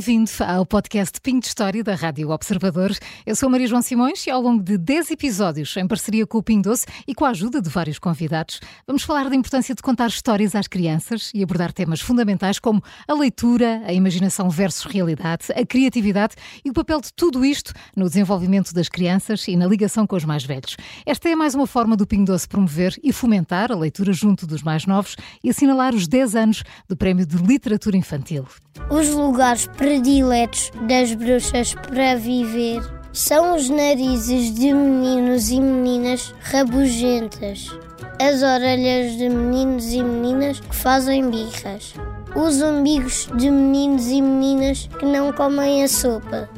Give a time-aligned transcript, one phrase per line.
[0.00, 2.90] Bem-vindo ao podcast Pinto História da Rádio Observador.
[3.26, 6.42] Eu sou Maria João Simões e ao longo de 10 episódios, em parceria com o
[6.42, 10.06] Pinho Doce e com a ajuda de vários convidados, vamos falar da importância de contar
[10.06, 15.66] histórias às crianças e abordar temas fundamentais como a leitura, a imaginação versus realidade, a
[15.66, 20.16] criatividade e o papel de tudo isto no desenvolvimento das crianças e na ligação com
[20.16, 20.78] os mais velhos.
[21.04, 24.62] Esta é mais uma forma do Pinho Doce promover e fomentar a leitura junto dos
[24.62, 28.46] mais novos e assinalar os 10 anos do Prémio de Literatura Infantil.
[28.88, 32.80] Os lugares prediletos das bruxas para viver.
[33.12, 37.66] São os narizes de meninos e meninas rabugentas,
[38.20, 41.94] as orelhas de meninos e meninas que fazem birras,
[42.36, 46.48] os umbigos de meninos e meninas que não comem a sopa,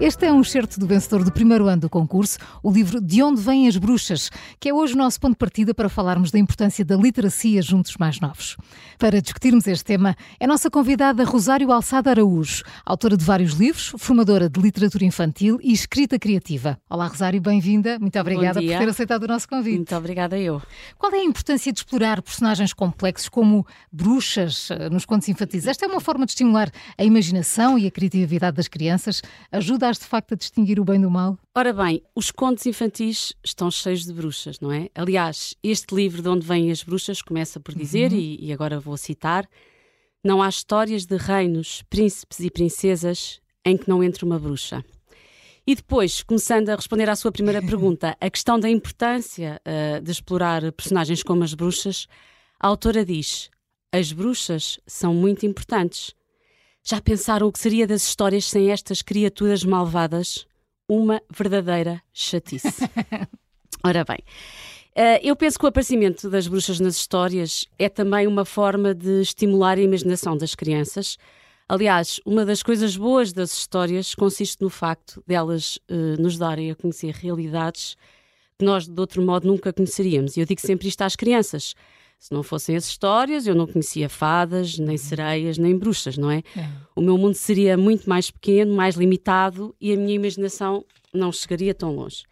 [0.00, 3.40] este é um excerto do vencedor do primeiro ano do concurso, o livro De Onde
[3.40, 6.84] Vêm as Bruxas, que é hoje o nosso ponto de partida para falarmos da importância
[6.84, 8.56] da literacia junto aos mais novos.
[8.98, 14.48] Para discutirmos este tema, é nossa convidada Rosário Alçada Araújo, autora de vários livros, formadora
[14.48, 16.76] de literatura infantil e escrita criativa.
[16.90, 17.98] Olá, Rosário, bem-vinda.
[17.98, 19.76] Muito obrigada por ter aceitado o nosso convite.
[19.76, 20.60] Muito obrigada eu.
[20.98, 25.66] Qual é a importância de explorar personagens complexos como bruxas eh, nos contos infantis?
[25.66, 30.04] Esta é uma forma de estimular a imaginação e a criatividade das crianças, ajuda ajudaste
[30.04, 31.38] de facto a distinguir o bem do mal?
[31.54, 34.88] Ora bem, os contos infantis estão cheios de bruxas, não é?
[34.94, 38.18] Aliás, este livro de onde vêm as bruxas começa por dizer, uhum.
[38.18, 39.46] e, e agora vou citar:
[40.24, 44.82] Não há histórias de reinos, príncipes e princesas em que não entre uma bruxa.
[45.66, 50.10] E depois, começando a responder à sua primeira pergunta, a questão da importância uh, de
[50.10, 52.06] explorar personagens como as bruxas,
[52.58, 53.50] a autora diz:
[53.92, 56.14] as bruxas são muito importantes.
[56.86, 60.46] Já pensaram o que seria das histórias sem estas criaturas malvadas?
[60.86, 62.68] Uma verdadeira chatice.
[63.82, 64.18] Ora bem,
[64.94, 69.22] uh, eu penso que o aparecimento das bruxas nas histórias é também uma forma de
[69.22, 71.16] estimular a imaginação das crianças.
[71.66, 76.74] Aliás, uma das coisas boas das histórias consiste no facto delas uh, nos darem a
[76.74, 77.96] conhecer realidades
[78.58, 80.36] que nós, de outro modo, nunca conheceríamos.
[80.36, 81.74] E eu digo sempre isto às crianças.
[82.24, 86.38] Se não fossem as histórias, eu não conhecia fadas, nem sereias, nem bruxas, não é?
[86.56, 86.66] é?
[86.96, 91.74] O meu mundo seria muito mais pequeno, mais limitado e a minha imaginação não chegaria
[91.74, 92.24] tão longe.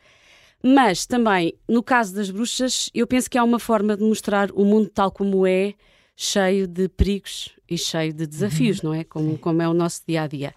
[0.63, 4.65] Mas também, no caso das bruxas, eu penso que há uma forma de mostrar o
[4.65, 5.75] mundo tal como é,
[6.17, 8.93] cheio de perigos e cheio de desafios, uhum.
[8.93, 9.05] não é?
[9.05, 10.55] Como, como é o nosso dia a dia.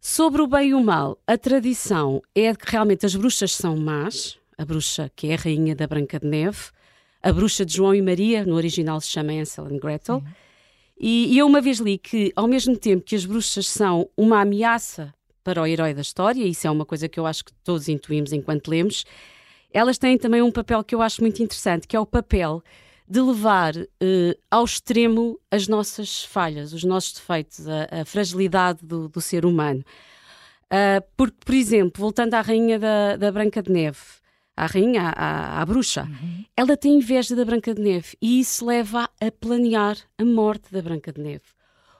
[0.00, 4.36] Sobre o bem e o mal, a tradição é que realmente as bruxas são más,
[4.58, 6.72] a bruxa que é a rainha da Branca de Neve,
[7.26, 10.16] a Bruxa de João e Maria, no original se chama Ansel and Gretel.
[10.16, 10.32] Uhum.
[10.96, 14.40] E, e eu uma vez li que, ao mesmo tempo que as bruxas são uma
[14.40, 17.52] ameaça para o herói da história, e isso é uma coisa que eu acho que
[17.64, 19.04] todos intuímos enquanto lemos,
[19.72, 22.62] elas têm também um papel que eu acho muito interessante, que é o papel
[23.08, 29.08] de levar eh, ao extremo as nossas falhas, os nossos defeitos, a, a fragilidade do,
[29.08, 29.84] do, ser humano.
[30.66, 33.98] Uh, porque, por exemplo, voltando à Rainha da, da Branca de Neve,
[34.56, 36.44] à rainha, à, à bruxa, uhum.
[36.56, 40.80] ela tem inveja da Branca de Neve e isso leva a planear a morte da
[40.80, 41.44] Branca de Neve.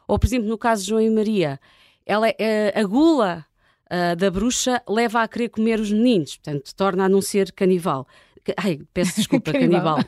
[0.09, 1.61] Ou, por exemplo, no caso de João e Maria,
[2.07, 3.45] ela, eh, a gula
[3.91, 8.07] uh, da bruxa leva a querer comer os meninos, portanto, torna a não ser canibal.
[8.57, 9.99] Ai, peço desculpa, canibal.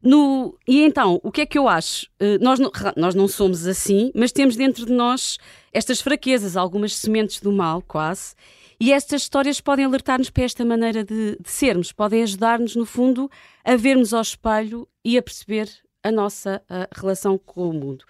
[0.00, 2.06] No, e então, o que é que eu acho?
[2.20, 5.38] Uh, nós, não, nós não somos assim, mas temos dentro de nós
[5.72, 8.34] estas fraquezas, algumas sementes do mal, quase,
[8.80, 13.30] e estas histórias podem alertar-nos para esta maneira de, de sermos, podem ajudar-nos, no fundo,
[13.64, 15.68] a vermos ao espelho e a perceber
[16.02, 18.04] a nossa a relação com o mundo.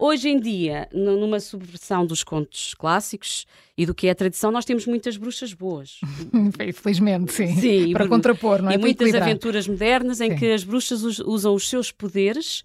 [0.00, 4.64] Hoje em dia, numa subversão dos contos clássicos e do que é a tradição, nós
[4.64, 6.00] temos muitas bruxas boas.
[6.66, 7.56] Infelizmente, sim.
[7.56, 8.74] sim para contrapor, não é?
[8.74, 10.36] E muitas aventuras modernas em sim.
[10.36, 12.64] que as bruxas usam os seus poderes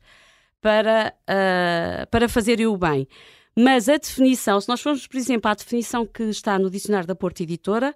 [0.62, 3.08] para, uh, para fazerem o bem.
[3.56, 7.16] Mas a definição, se nós formos, por exemplo, à definição que está no dicionário da
[7.16, 7.94] Porta Editora,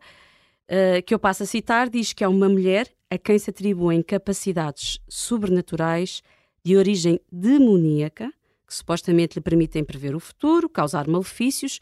[0.69, 4.01] uh, que eu passo a citar, diz que é uma mulher a quem se atribuem
[4.01, 6.21] capacidades sobrenaturais
[6.63, 8.31] de origem demoníaca,
[8.68, 11.80] que supostamente lhe permitem prever o futuro, causar malefícios,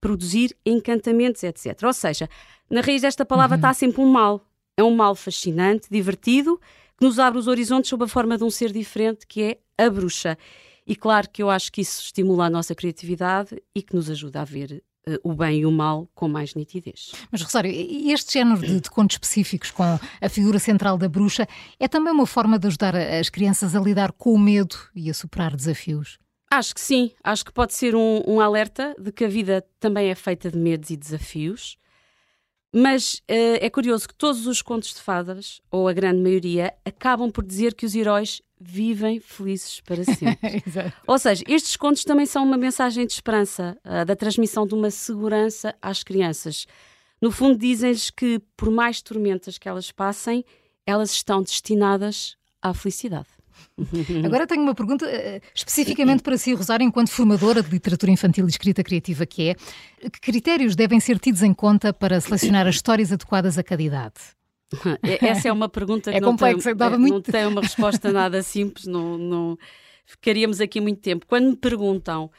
[0.00, 1.82] produzir encantamentos, etc.
[1.82, 2.28] Ou seja,
[2.70, 3.60] na raiz desta palavra uhum.
[3.60, 4.46] está sempre um mal.
[4.76, 6.60] É um mal fascinante, divertido,
[6.96, 9.90] que nos abre os horizontes sob a forma de um ser diferente, que é a
[9.90, 10.38] bruxa.
[10.88, 14.40] E claro que eu acho que isso estimula a nossa criatividade e que nos ajuda
[14.40, 17.12] a ver uh, o bem e o mal com mais nitidez.
[17.30, 21.46] Mas, Rosário, este género de, de, contos específicos com a figura central da bruxa
[21.78, 25.14] é também uma forma de ajudar as crianças a lidar com o medo e a
[25.14, 26.18] superar desafios?
[26.50, 27.12] Acho que sim.
[27.22, 30.56] Acho que pode ser um, um alerta de que a vida também é feita de
[30.56, 31.76] medos e desafios.
[32.74, 37.30] Mas uh, é curioso que todos os contos de fadas, ou a grande maioria, acabam
[37.30, 40.62] por dizer que os heróis vivem felizes para sempre.
[41.06, 44.90] Ou seja, estes contos também são uma mensagem de esperança, uh, da transmissão de uma
[44.90, 46.66] segurança às crianças.
[47.20, 50.44] No fundo, dizem-lhes que, por mais tormentas que elas passem,
[50.86, 53.28] elas estão destinadas à felicidade.
[54.24, 58.50] Agora tenho uma pergunta uh, especificamente para si, Rosário, enquanto formadora de literatura infantil e
[58.50, 59.54] escrita criativa que é.
[60.10, 64.37] Que critérios devem ser tidos em conta para selecionar as histórias adequadas a cada idade?
[65.20, 67.14] Essa é uma pergunta que é não, complexa, tem, é, muito...
[67.14, 69.58] não tem uma resposta nada simples, não, não,
[70.04, 71.26] ficaríamos aqui muito tempo.
[71.26, 72.30] Quando me perguntam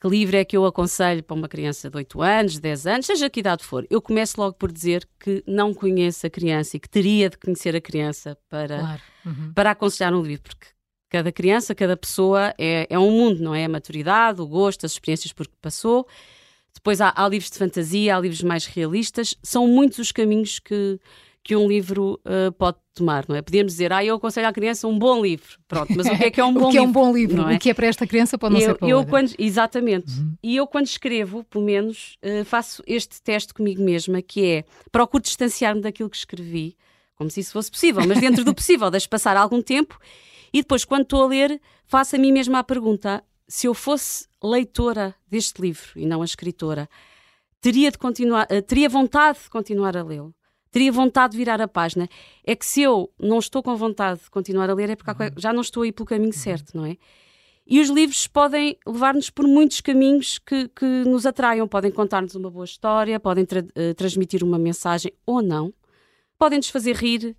[0.00, 3.30] que livro é que eu aconselho para uma criança de 8 anos, 10 anos, seja
[3.30, 6.88] que idade for, eu começo logo por dizer que não conheço a criança e que
[6.88, 9.02] teria de conhecer a criança para, claro.
[9.24, 9.52] uhum.
[9.54, 10.66] para aconselhar um livro, porque
[11.08, 13.64] cada criança, cada pessoa é, é um mundo, não é?
[13.64, 16.06] A maturidade, o gosto, as experiências por que passou.
[16.74, 20.98] Depois há, há livros de fantasia, há livros mais realistas, são muitos os caminhos que
[21.44, 23.42] que um livro uh, pode tomar, não é?
[23.42, 25.58] Podíamos dizer, ah, eu aconselho à criança um bom livro.
[25.68, 26.68] Pronto, mas o que é que é um bom livro?
[26.68, 26.86] o que livro?
[26.86, 27.50] é um bom livro?
[27.50, 27.54] É?
[27.56, 30.10] O que é para esta criança pode não eu, ser para eu quando Exatamente.
[30.10, 30.34] Uhum.
[30.42, 35.22] E eu quando escrevo, pelo menos, uh, faço este teste comigo mesma, que é, procuro
[35.22, 36.78] distanciar-me daquilo que escrevi,
[37.14, 39.98] como se isso fosse possível, mas dentro do possível, deixo passar algum tempo
[40.54, 44.26] e depois, quando estou a ler, faço a mim mesma a pergunta, se eu fosse
[44.42, 46.88] leitora deste livro e não a escritora,
[47.60, 50.32] teria, de continuar, uh, teria vontade de continuar a lê-lo?
[50.74, 52.08] Teria vontade de virar a página.
[52.44, 55.30] É que se eu não estou com vontade de continuar a ler, é porque uhum.
[55.36, 56.32] já não estou aí pelo caminho uhum.
[56.32, 56.96] certo, não é?
[57.64, 61.68] E os livros podem levar-nos por muitos caminhos que, que nos atraiam.
[61.68, 65.72] Podem contar-nos uma boa história, podem tra uh, transmitir uma mensagem ou não,
[66.36, 67.36] podem nos fazer rir,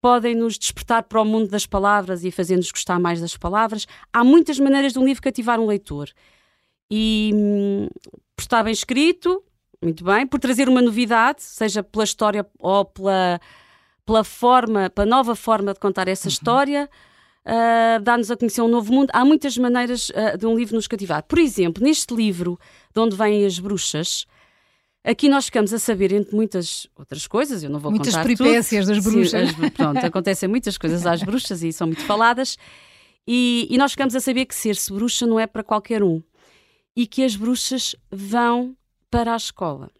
[0.00, 3.86] podem nos despertar para o mundo das palavras e fazer-nos gostar mais das palavras.
[4.10, 6.08] Há muitas maneiras de um livro cativar um leitor.
[6.90, 7.88] E hum,
[8.34, 9.44] por estar bem escrito,
[9.82, 10.26] muito bem.
[10.26, 13.40] Por trazer uma novidade, seja pela história ou pela,
[14.04, 16.32] pela forma, pela nova forma de contar essa uhum.
[16.32, 16.90] história,
[17.46, 19.10] uh, dar-nos a conhecer um novo mundo.
[19.12, 21.22] Há muitas maneiras uh, de um livro nos cativar.
[21.22, 22.58] Por exemplo, neste livro,
[22.92, 24.26] de onde vêm as bruxas,
[25.04, 28.86] aqui nós ficamos a saber, entre muitas outras coisas, eu não vou muitas contar peripécias
[28.86, 28.94] tudo.
[28.94, 29.50] das bruxas.
[29.50, 32.56] Sim, as, pronto, acontecem muitas coisas às bruxas e são muito faladas.
[33.26, 36.22] E, e nós ficamos a saber que ser-se bruxa não é para qualquer um.
[36.96, 38.74] E que as bruxas vão
[39.10, 39.90] para a escola.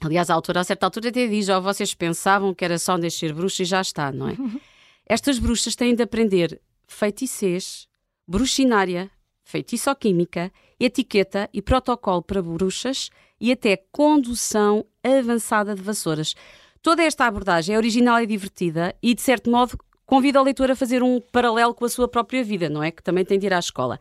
[0.00, 3.32] Aliás, a autora, a certa altura, até diz: oh, vocês pensavam que era só deixar
[3.32, 4.36] bruxa e já está, não é?
[5.06, 7.88] Estas bruxas têm de aprender feitiçês,
[8.26, 9.10] bruxinária,
[9.42, 16.34] feitiçoquímica, etiqueta e protocolo para bruxas e até condução avançada de vassouras.
[16.82, 20.76] Toda esta abordagem é original e divertida e, de certo modo, convida o leitor a
[20.76, 22.90] fazer um paralelo com a sua própria vida, não é?
[22.90, 23.98] Que também tem de ir à escola.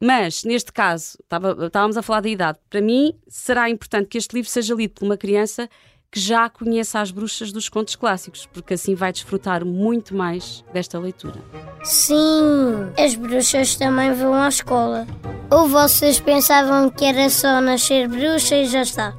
[0.00, 2.58] Mas, neste caso, estava, estávamos a falar da idade.
[2.68, 5.68] Para mim, será importante que este livro seja lido por uma criança
[6.10, 10.98] que já conheça as bruxas dos contos clássicos, porque assim vai desfrutar muito mais desta
[10.98, 11.40] leitura.
[11.82, 15.06] Sim, as bruxas também vão à escola.
[15.50, 19.14] Ou vocês pensavam que era só nascer bruxa e já está?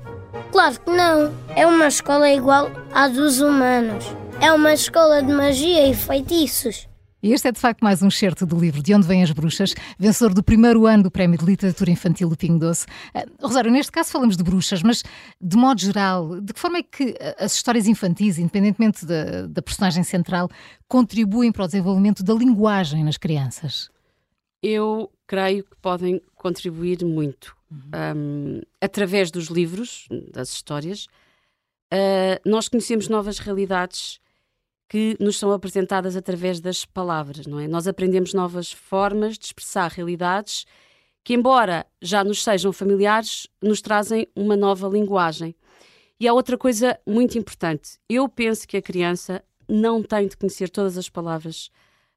[0.51, 1.33] Claro que não.
[1.56, 4.06] É uma escola igual à dos humanos.
[4.39, 6.87] É uma escola de magia e feitiços.
[7.21, 9.73] E este é de facto mais um certo do livro De Onde Vêm as Bruxas,
[9.97, 12.85] vencedor do primeiro ano do Prémio de Literatura Infantil do Pingo Doce.
[13.15, 15.03] Uh, Rosário, neste caso falamos de bruxas, mas
[15.41, 20.03] de modo geral, de que forma é que as histórias infantis, independentemente da, da personagem
[20.03, 20.47] central,
[20.88, 23.89] contribuem para o desenvolvimento da linguagem nas crianças?
[24.62, 27.55] Eu creio que podem contribuir muito.
[27.71, 28.15] Uhum.
[28.15, 31.07] Um, através dos livros, das histórias,
[31.91, 34.19] uh, nós conhecemos novas realidades
[34.89, 37.67] que nos são apresentadas através das palavras, não é?
[37.67, 40.65] Nós aprendemos novas formas de expressar realidades
[41.24, 45.56] que, embora já nos sejam familiares, nos trazem uma nova linguagem.
[46.20, 48.00] E há outra coisa muito importante.
[48.10, 51.70] Eu penso que a criança não tem de conhecer todas as palavras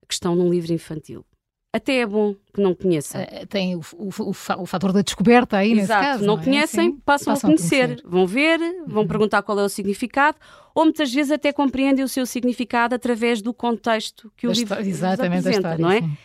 [0.07, 1.25] que estão num livro infantil
[1.73, 3.23] até é bom que não conheçam.
[3.23, 5.81] Uh, tem o, o, o, o, fator da descoberta aí Exato.
[5.81, 6.27] nesse caso.
[6.27, 6.45] Não, não é?
[6.45, 7.87] conhecem, passam, passam, a conhecer.
[7.87, 8.03] conhecer.
[8.05, 9.09] Vão ver, vão uhum.
[9.09, 10.37] perguntar qual é o significado,
[10.75, 15.39] ou muitas vezes até compreendem o seu significado através do contexto que o livro Exatamente
[15.39, 16.01] apresenta, história, não é?
[16.01, 16.17] Sim.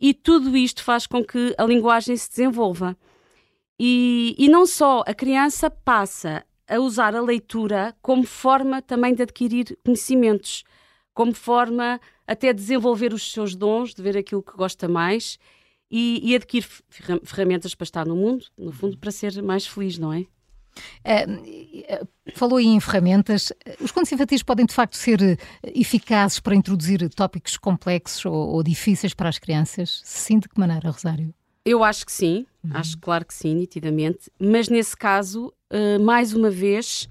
[0.00, 2.96] E tudo isto faz com que a linguagem se desenvolva.
[3.78, 9.22] E, e não só a criança passa a usar a leitura como forma também de
[9.22, 10.64] adquirir conhecimentos,
[11.14, 15.38] como forma até desenvolver os seus dons, de ver aquilo que gosta mais
[15.90, 16.66] e, e adquirir
[17.24, 20.26] ferramentas para estar no mundo, no fundo, para ser mais feliz, não é?
[21.04, 23.52] Uh, falou aí em ferramentas.
[23.80, 29.12] Os contos infantis podem de facto ser eficazes para introduzir tópicos complexos ou, ou difíceis
[29.12, 30.00] para as crianças?
[30.04, 31.34] Sim, de que maneira, Rosário?
[31.64, 32.70] Eu acho que sim, uhum.
[32.74, 37.08] acho claro que sim, nitidamente, mas nesse caso, uh, mais uma vez,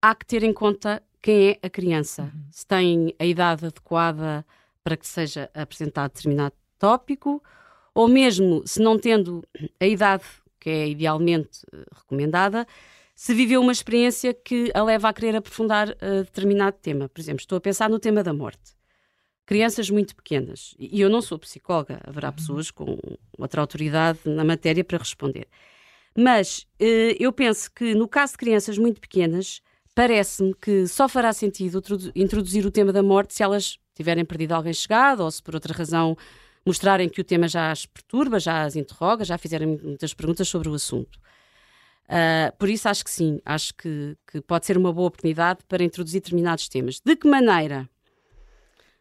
[0.00, 2.44] há que ter em conta quem é a criança, uhum.
[2.50, 4.44] se tem a idade adequada
[4.82, 7.40] para que seja apresentado determinado tópico,
[7.94, 9.46] ou mesmo se não tendo
[9.78, 10.24] a idade
[10.58, 12.66] que é idealmente uh, recomendada,
[13.14, 17.08] se viveu uma experiência que a leva a querer aprofundar uh, determinado tema.
[17.08, 18.72] Por exemplo, estou a pensar no tema da morte.
[19.46, 22.34] Crianças muito pequenas, e eu não sou psicóloga, haverá uhum.
[22.34, 22.96] pessoas com
[23.38, 25.46] outra autoridade na matéria para responder.
[26.16, 29.60] Mas uh, eu penso que no caso de crianças muito pequenas,
[29.94, 31.82] parece-me que só fará sentido
[32.14, 35.74] introduzir o tema da morte se elas tiverem perdido alguém chegado ou se por outra
[35.74, 36.16] razão
[36.64, 40.68] mostrarem que o tema já as perturba, já as interroga, já fizerem muitas perguntas sobre
[40.68, 41.18] o assunto.
[42.04, 45.82] Uh, por isso acho que sim, acho que, que pode ser uma boa oportunidade para
[45.82, 47.00] introduzir determinados temas.
[47.04, 47.88] De que maneira?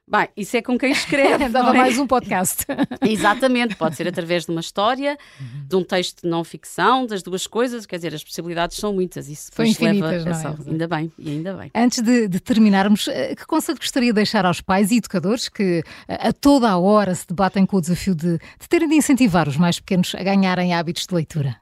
[0.10, 1.48] Bem, isso é com quem escreve.
[1.50, 1.78] Dava é?
[1.78, 2.66] mais um podcast.
[3.02, 5.68] Exatamente, pode ser através de uma história, uhum.
[5.68, 9.30] de um texto de não ficção, das duas coisas, quer dizer, as possibilidades são muitas.
[9.30, 10.70] Isso são infinitas, leva não é?
[10.70, 11.72] Ainda bem, e ainda bem.
[11.74, 15.84] Antes de, de, terminarmos, eh, que conselho gostaria de deixar aos pais e educadores que
[16.08, 19.48] eh, a toda a hora se debatem com o desafio de, de terem de incentivar
[19.48, 21.56] os mais pequenos a ganharem hábitos de leitura?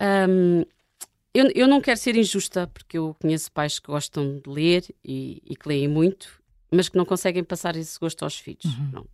[0.00, 0.64] Um,
[1.34, 5.42] eu, eu, não quero ser injusta, porque eu conheço pais que gostam de ler e,
[5.46, 8.64] e que leem muito mas que não conseguem passar esse gosto aos filhos.
[8.64, 9.04] Uhum.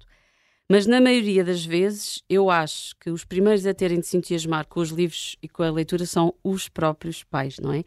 [0.68, 4.66] Mas na maioria das vezes, eu acho que os primeiros a terem de se entusiasmar
[4.66, 7.85] com os livros e com a leitura são os próprios pais, não é?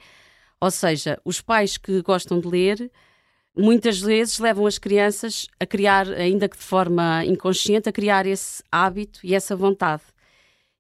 [0.62, 2.91] Ou seja, os pais que gostam de ler
[3.57, 8.62] muitas vezes levam as crianças a criar, ainda que de forma inconsciente, a criar esse
[8.72, 10.03] hábito e essa vontade.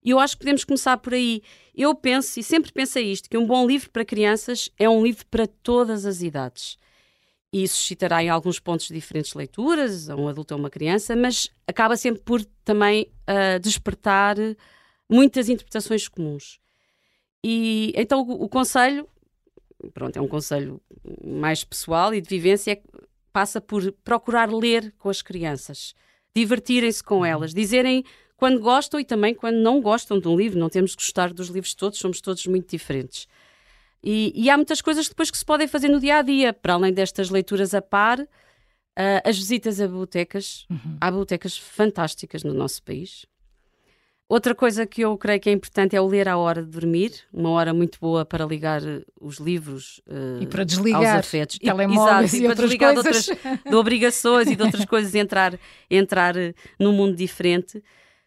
[0.03, 1.41] E eu acho que podemos começar por aí.
[1.73, 5.25] Eu penso, e sempre pensei isto, que um bom livro para crianças é um livro
[5.25, 6.77] para todas as idades
[7.55, 11.95] e suscitará em alguns pontos diferentes leituras, a um adulto ou uma criança, mas acaba
[11.95, 14.35] sempre por também uh, despertar
[15.09, 16.59] muitas interpretações comuns.
[17.41, 19.07] E então o, o, conselho,
[19.93, 20.81] pronto, é um conselho
[21.23, 22.81] mais pessoal e de vivência, é,
[23.31, 25.95] passa por procurar ler com as crianças,
[26.35, 27.25] divertirem-se com uhum.
[27.25, 28.03] elas, dizerem
[28.35, 30.59] quando gostam e também quando não gostam de um livro.
[30.59, 33.29] Não temos que gostar dos livros todos, somos todos muito diferentes.
[34.05, 36.73] E, e, há muitas coisas depois que se podem fazer no dia a dia, para
[36.73, 38.27] além destas leituras a par, uh,
[39.23, 40.67] as visitas a bibliotecas.
[40.69, 40.97] Uhum.
[41.01, 43.25] Há bibliotecas fantásticas no nosso país.
[44.29, 47.13] Outra coisa que eu creio que é importante é o ler à hora de dormir,
[47.31, 51.59] uma hora muito boa para ligar eh, os livros uh, e para desligar aos afetos.
[51.59, 55.59] telemóveis e, e, e para desligar de outras, de obrigações e de outras coisas, entrar,
[55.89, 56.33] entrar
[56.79, 57.83] num mundo diferente.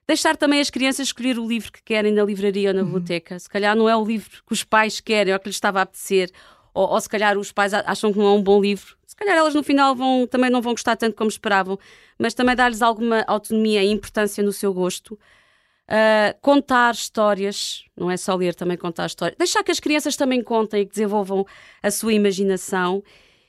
[0.09, 2.87] Deixar também as crianças escolher o livro que querem na livraria ou na uhum.
[2.87, 3.39] biblioteca.
[3.39, 5.83] Se calhar não é o livro que os pais querem ou que lhes estava a
[5.83, 6.31] apetecer,
[6.73, 8.97] ou, ou se calhar os pais acham que não é um bom livro.
[9.07, 11.79] Se calhar elas no final vão, também não vão gostar tanto como esperavam,
[12.19, 15.13] mas também dar-lhes alguma autonomia e importância no seu gosto.
[15.13, 19.37] Uh, contar histórias, não é só ler, também contar histórias.
[19.37, 21.45] Deixar que as crianças também contem e que desenvolvam
[21.83, 23.03] a sua imaginação.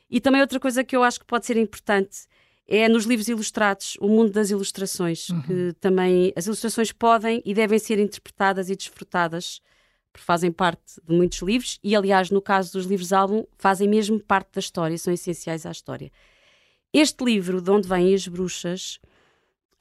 [0.09, 2.27] E também outra coisa que eu acho que pode ser importante
[2.71, 5.41] é nos livros ilustrados, o mundo das ilustrações, uhum.
[5.41, 9.59] que também as ilustrações podem e devem ser interpretadas e desfrutadas,
[10.13, 14.19] porque fazem parte de muitos livros e, aliás, no caso dos livros álbum, fazem mesmo
[14.19, 16.11] parte da história, são essenciais à história.
[16.93, 18.99] Este livro, de onde vêm as bruxas,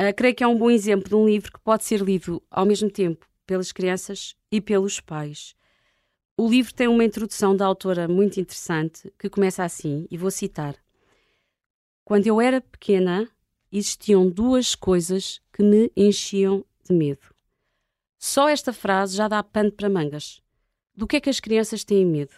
[0.00, 2.64] uh, creio que é um bom exemplo de um livro que pode ser lido ao
[2.64, 5.54] mesmo tempo pelas crianças e pelos pais.
[6.38, 10.74] O livro tem uma introdução da autora muito interessante que começa assim, e vou citar.
[12.08, 13.28] Quando eu era pequena,
[13.70, 17.20] existiam duas coisas que me enchiam de medo.
[18.18, 20.40] Só esta frase já dá pano para mangas.
[20.96, 22.32] Do que é que as crianças têm medo?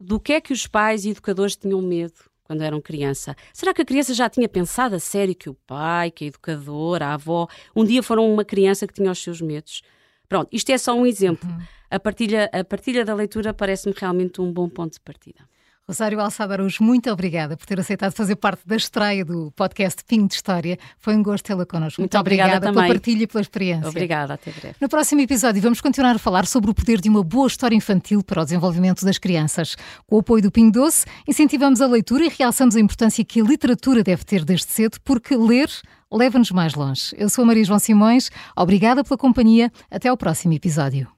[0.00, 3.36] Do que é que os pais e educadores tinham medo quando eram criança?
[3.52, 7.06] Será que a criança já tinha pensado a sério que o pai, que a educadora,
[7.06, 9.82] a avó, um dia foram uma criança que tinha os seus medos?
[10.28, 11.48] Pronto, isto é só um exemplo.
[11.48, 11.62] Uhum.
[11.88, 15.48] A, partilha, a partilha da leitura parece-me realmente um bom ponto de partida.
[15.90, 20.28] Rosário Alçada Araújo, muito obrigada por ter aceitado fazer parte da estreia do podcast Pinho
[20.28, 20.78] de História.
[21.00, 22.00] Foi um gosto tê-la connosco.
[22.00, 23.88] Muito, muito obrigada, obrigada pela partilha e pela experiência.
[23.88, 24.76] Obrigada, até breve.
[24.80, 28.22] No próximo episódio vamos continuar a falar sobre o poder de uma boa história infantil
[28.22, 29.74] para o desenvolvimento das crianças.
[30.06, 33.44] Com o apoio do Pinho Doce, incentivamos a leitura e realçamos a importância que a
[33.44, 35.68] literatura deve ter desde cedo, porque ler
[36.12, 37.12] leva-nos mais longe.
[37.18, 39.72] Eu sou a Maria João Simões, obrigada pela companhia.
[39.90, 41.08] Até ao próximo episódio.